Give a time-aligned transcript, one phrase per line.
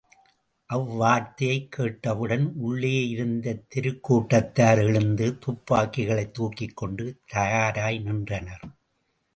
[0.73, 8.65] அவ்வார்த்தையைக் கேட்டவுடன் உள்ளேயிருந்த திருக் கூட்டத்தார் எழுந்து துப்பாக்கிகளைத் துக்கிக் கொண்டு தயாராய்நின்றனர்.